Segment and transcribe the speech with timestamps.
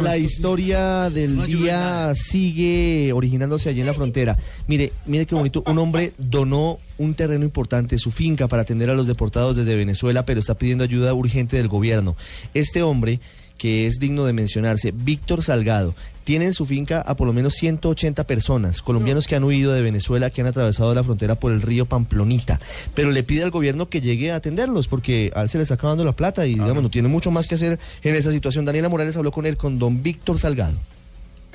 [0.00, 4.38] La historia del día sigue originándose allí en la frontera.
[4.68, 5.64] Mire, mire qué bonito.
[5.66, 10.24] Un hombre donó un terreno importante, su finca, para atender a los deportados desde Venezuela,
[10.24, 12.14] pero está pidiendo ayuda urgente del gobierno.
[12.54, 13.18] Este hombre,
[13.56, 15.96] que es digno de mencionarse, Víctor Salgado,
[16.28, 19.80] tiene en su finca a por lo menos 180 personas, colombianos que han huido de
[19.80, 22.60] Venezuela, que han atravesado la frontera por el río Pamplonita,
[22.92, 25.76] pero le pide al gobierno que llegue a atenderlos porque a él se le está
[25.76, 28.66] acabando la plata y digamos no tiene mucho más que hacer en esa situación.
[28.66, 30.76] Daniela Morales habló con él, con don Víctor Salgado.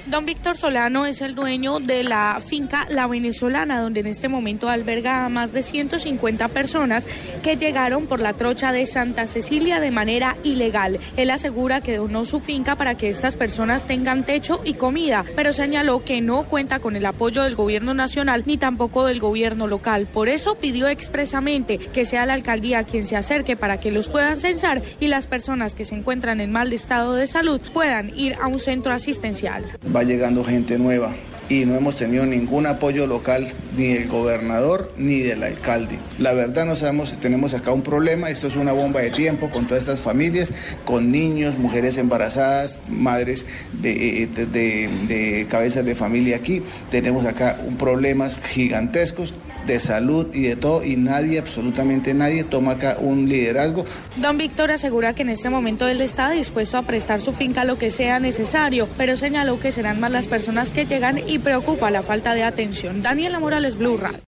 [0.07, 4.67] Don Víctor Solano es el dueño de la finca La Venezolana, donde en este momento
[4.67, 7.07] alberga a más de 150 personas
[7.41, 10.99] que llegaron por la trocha de Santa Cecilia de manera ilegal.
[11.15, 15.53] Él asegura que donó su finca para que estas personas tengan techo y comida, pero
[15.53, 20.07] señaló que no cuenta con el apoyo del gobierno nacional ni tampoco del gobierno local.
[20.11, 24.35] Por eso pidió expresamente que sea la alcaldía quien se acerque para que los puedan
[24.35, 28.47] censar y las personas que se encuentran en mal estado de salud puedan ir a
[28.47, 29.63] un centro asistencial
[29.95, 31.13] va llegando gente nueva
[31.49, 35.99] y no hemos tenido ningún apoyo local ni del gobernador ni del alcalde.
[36.17, 39.49] La verdad no sabemos si tenemos acá un problema, esto es una bomba de tiempo
[39.49, 40.53] con todas estas familias,
[40.85, 43.45] con niños, mujeres embarazadas, madres
[43.81, 46.63] de, de, de cabezas de familia aquí.
[46.89, 49.33] Tenemos acá un problemas gigantescos
[49.65, 53.85] de salud y de todo y nadie, absolutamente nadie toma acá un liderazgo.
[54.17, 57.77] Don Víctor asegura que en este momento él está dispuesto a prestar su finca lo
[57.77, 62.01] que sea necesario, pero señaló que serán más las personas que llegan y preocupa la
[62.01, 63.01] falta de atención.
[63.01, 63.97] Daniela Morales, Blue